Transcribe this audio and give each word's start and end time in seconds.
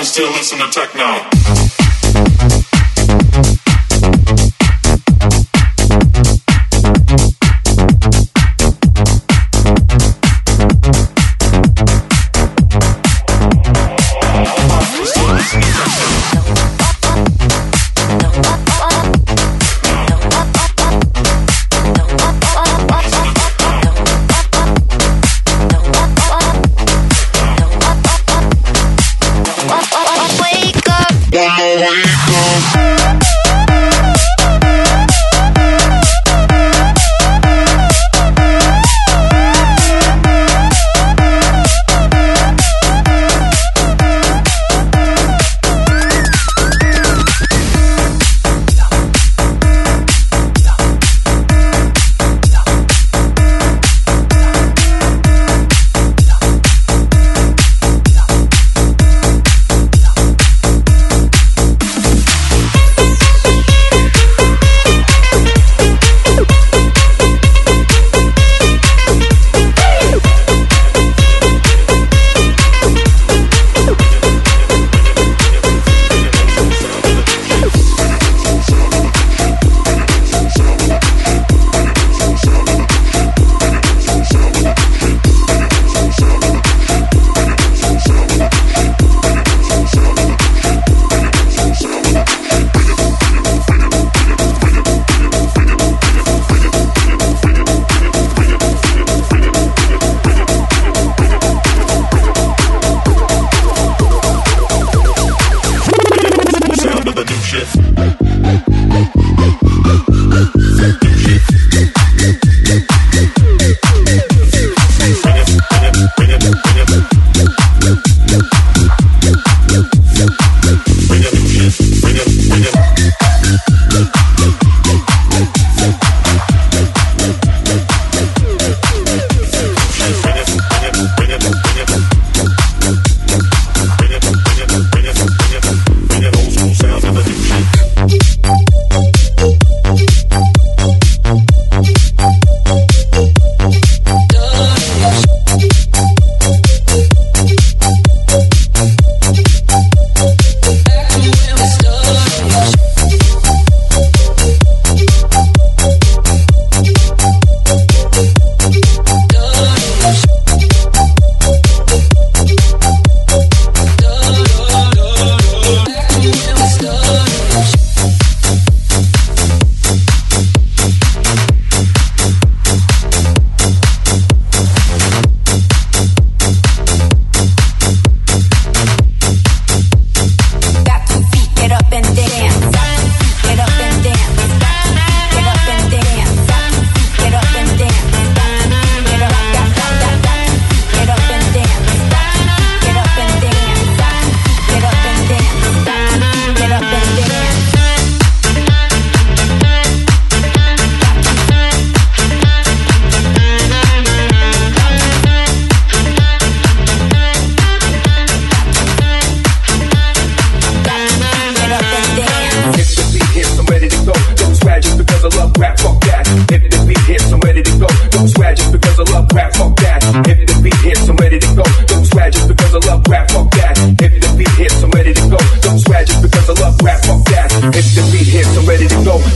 still 0.00 0.30
listen 0.32 0.58
to 0.58 0.70
techno. 0.70 1.81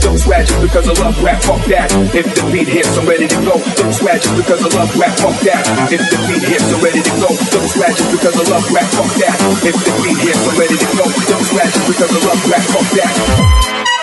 Don't 0.07 0.17
scratch 0.17 0.49
it 0.49 0.61
because 0.61 0.87
I 0.87 0.93
love 1.03 1.21
rap, 1.21 1.43
fuck 1.43 1.59
that. 1.67 1.91
If 2.15 2.31
the 2.31 2.47
beat 2.47 2.69
hits, 2.69 2.95
I'm 2.95 3.05
ready 3.05 3.27
to 3.27 3.35
go. 3.43 3.59
Don't 3.75 3.91
scratch 3.91 4.23
it 4.23 4.37
because 4.39 4.63
I 4.63 4.69
love 4.71 4.95
rap, 4.95 5.19
fuck 5.19 5.35
that. 5.43 5.67
If 5.91 5.99
the 5.99 6.17
beat 6.31 6.47
hits, 6.47 6.63
I'm 6.63 6.79
ready 6.79 7.03
to 7.03 7.13
go. 7.19 7.27
Don't 7.27 7.67
scratch 7.67 7.99
it 7.99 8.09
because 8.15 8.35
I 8.39 8.43
love 8.47 8.71
rap, 8.71 8.87
fuck 8.95 9.11
that. 9.19 9.35
If 9.67 9.75
the 9.75 9.91
beat 10.07 10.19
hits, 10.23 10.47
I'm 10.47 10.55
ready 10.55 10.77
to 10.79 10.89
go. 10.95 11.03
Don't 11.27 11.43
scratch 11.43 11.75
it 11.75 11.85
because 11.91 12.11
I 12.15 12.19
love 12.23 12.39
rap, 12.47 12.63
fuck 12.71 12.87
that. 12.95 13.96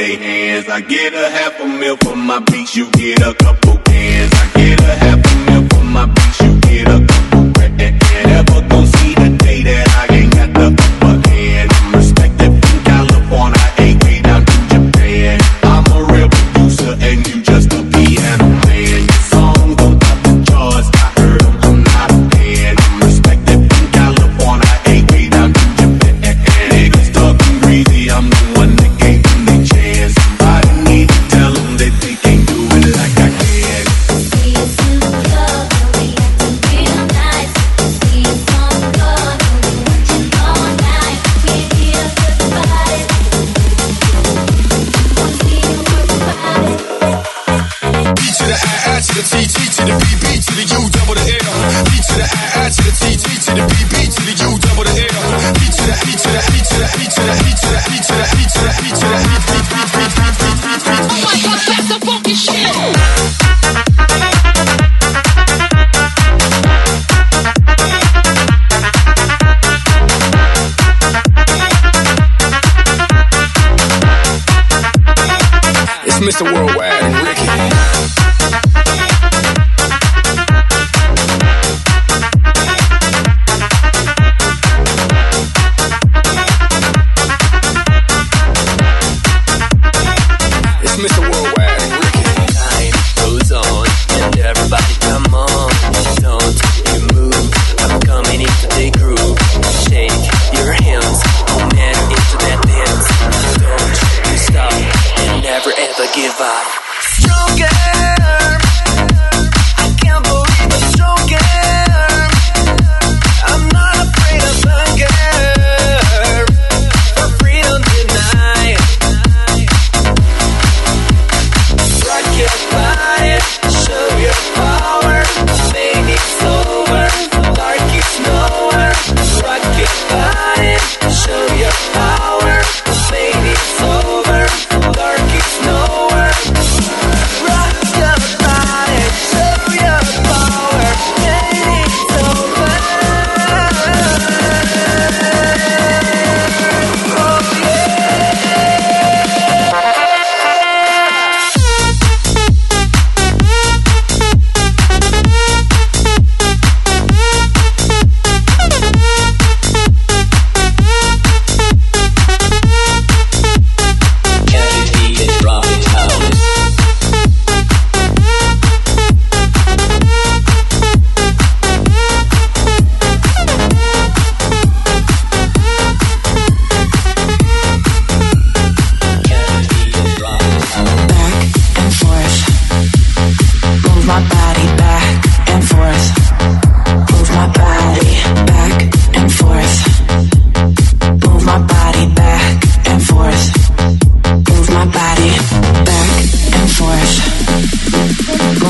their 0.00 0.18
hands. 0.18 0.68
I 0.68 0.80
give 0.80 1.09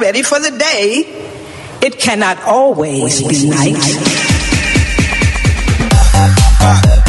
ready 0.00 0.22
for 0.22 0.40
the 0.40 0.50
day, 0.50 1.04
it 1.82 1.98
cannot 1.98 2.42
always 2.44 3.20
be 3.20 3.48
night. 3.48 3.76
Uh, 6.12 6.34
uh, 6.60 6.82
uh. 6.86 6.99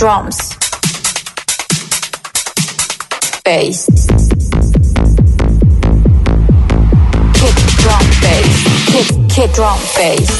Drums, 0.00 0.38
bass, 3.44 3.84
kick, 7.34 7.56
drum, 7.76 8.06
bass, 8.22 8.88
kick, 8.88 9.28
kick, 9.28 9.52
drum, 9.52 9.78
bass, 9.94 10.30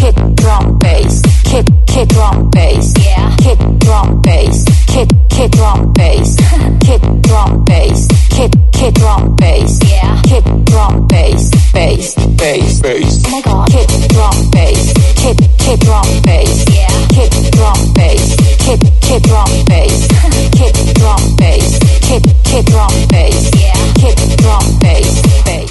kick, 0.00 0.16
drum, 0.36 0.78
bass, 0.78 1.20
kick, 1.44 1.66
kick 1.92 2.08
drum 2.08 2.50
bass, 2.50 2.94
yeah, 3.04 3.36
kick 3.36 3.58
drum 3.78 4.22
bass, 4.22 4.64
kick 4.86 5.08
kick 5.28 5.50
drum 5.52 5.92
bass, 5.92 6.36
kick 6.80 7.02
drum 7.20 7.64
bass, 7.64 8.08
kick 8.30 8.52
kick 8.72 8.94
drum 8.94 9.36
bass, 9.36 9.78
yeah, 9.84 10.22
kick 10.22 10.44
drum 10.64 11.06
bass, 11.06 11.50
bass 11.72 12.14
bass 12.36 12.80
bass. 12.80 13.22
Oh 13.26 13.30
my 13.30 13.42
god, 13.42 13.68
kick 13.68 13.88
drum 14.08 14.50
bass, 14.50 14.92
kick 15.20 15.36
kick 15.58 15.80
drum 15.80 16.08
bass, 16.22 16.64
yeah, 16.72 17.06
kick 17.12 17.32
drum 17.52 17.92
bass, 17.92 18.36
kick 18.64 18.80
kick 19.02 19.22
drum 19.24 19.52
bass, 19.66 20.08
kick 20.56 20.94
drum 20.96 21.36
bass, 21.36 21.78
kick 22.08 22.24
kick 22.44 22.64
drum 22.72 22.94
bass, 23.08 23.50
yeah, 23.60 23.92
kick 24.00 24.16
drum 24.38 24.64
bass, 24.80 25.22
bass. 25.44 25.61